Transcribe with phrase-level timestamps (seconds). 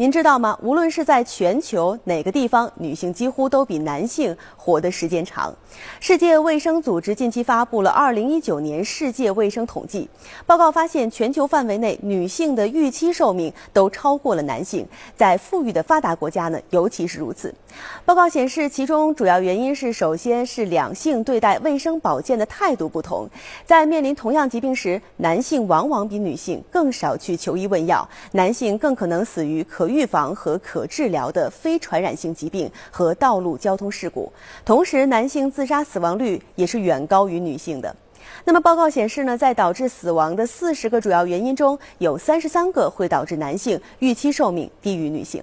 [0.00, 0.56] 您知道吗？
[0.62, 5.52] 无论是在全球哪个地方，女性几乎都比男性活的时间长。
[5.98, 10.08] 世界卫生组织近期发布了2019年世界卫生统计
[10.46, 17.52] 报告，发现全球范围内女性的预期寿命都超过了男性，在富裕的发达国家呢，尤其是如此。
[18.04, 23.28] 报告显示，其中主要原因是，首先是两性对待卫生保健的态度不同，
[23.66, 29.87] 在面临同样疾病时，男性往往比女性更少去求医问药，男性更可能死于可。
[29.88, 34.32] 预防和可治疗的非传染性疾病和道路交通事故，
[34.64, 37.94] 同时男性自杀死亡率也是远高于女性的。
[38.44, 45.42] 那么报告显示呢，在导致死亡的四十个主要原因中，有三十三个会导致男性预期寿命低于女性。